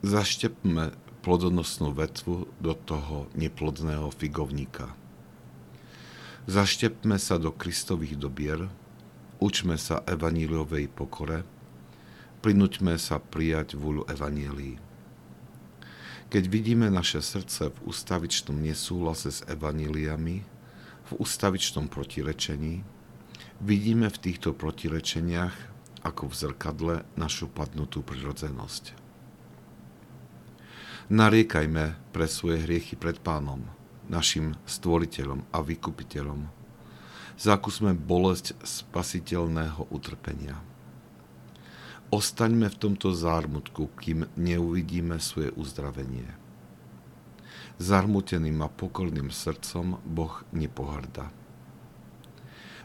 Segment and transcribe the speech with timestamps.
[0.00, 4.96] Zaštepme plodonosnú vetvu do toho neplodného figovníka.
[6.48, 8.64] Zaštepme sa do Kristových dobier,
[9.44, 11.44] učme sa evaníliovej pokore,
[12.40, 14.80] prinuťme sa prijať vôľu evanílií.
[16.32, 20.36] Keď vidíme naše srdce v ustavičnom nesúhlase s evaníliami,
[21.04, 22.80] v ustavičnom protirečení,
[23.60, 25.52] vidíme v týchto protirečeniach
[26.08, 29.09] ako v zrkadle našu padnutú prirodzenosť.
[31.10, 33.66] Nariekajme pre svoje hriechy pred pánom,
[34.06, 36.46] našim stvoriteľom a vykupiteľom.
[37.34, 40.62] Zakúsme bolesť spasiteľného utrpenia.
[42.14, 46.30] Ostaňme v tomto zármutku, kým neuvidíme svoje uzdravenie.
[47.82, 51.34] Zarmuteným a pokorným srdcom Boh nepohrda.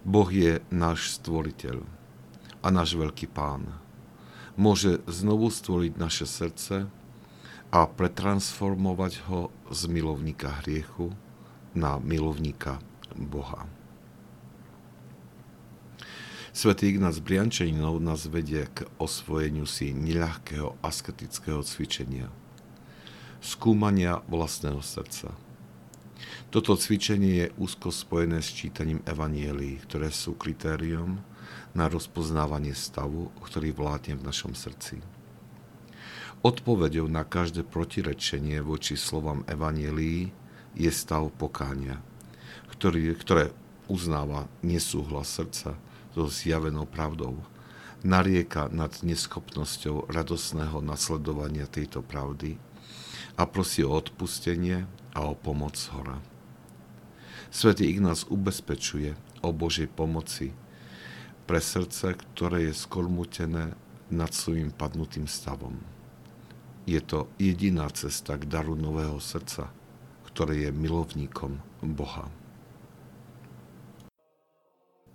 [0.00, 1.84] Boh je náš stvoriteľ
[2.64, 3.68] a náš veľký pán.
[4.56, 6.88] Môže znovu stvoriť naše srdce,
[7.74, 11.10] a pretransformovať ho z milovníka hriechu
[11.74, 12.78] na milovníka
[13.18, 13.66] Boha.
[16.54, 22.30] Svetý Ignác Briančaninov nás vedie k osvojeniu si neľahkého asketického cvičenia,
[23.42, 25.34] skúmania vlastného srdca.
[26.54, 31.18] Toto cvičenie je úzko spojené s čítaním evanielí, ktoré sú kritériom
[31.74, 35.02] na rozpoznávanie stavu, ktorý vládne v našom srdci.
[36.44, 40.28] Odpovedou na každé protirečenie voči slovám Evanielii
[40.76, 42.04] je stav pokánia,
[42.68, 43.48] ktorý, ktoré
[43.88, 45.72] uznáva nesúhlas srdca
[46.12, 47.40] so zjavenou pravdou,
[48.04, 52.60] narieka nad neschopnosťou radosného nasledovania tejto pravdy
[53.40, 54.84] a prosí o odpustenie
[55.16, 56.20] a o pomoc hora.
[57.48, 60.52] Svetý Ignác ubezpečuje o Božej pomoci
[61.48, 63.72] pre srdce, ktoré je skormutené
[64.12, 65.80] nad svojim padnutým stavom.
[66.84, 69.72] Je to jediná cesta k daru nového srdca,
[70.28, 71.56] ktoré je milovníkom
[71.96, 72.28] Boha.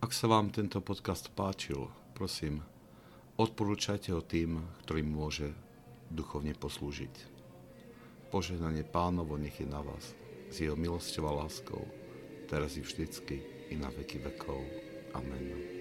[0.00, 2.64] Ak sa vám tento podcast páčil, prosím,
[3.36, 4.56] odporúčajte ho tým,
[4.88, 5.52] ktorým môže
[6.08, 7.28] duchovne poslúžiť.
[8.32, 10.16] Požehnanie pánovo nech je na vás,
[10.48, 11.84] s jeho milosťou a láskou,
[12.48, 14.64] teraz i vždycky, i na veky vekov.
[15.12, 15.79] Amen.